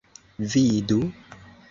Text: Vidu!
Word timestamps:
Vidu! 0.51 0.99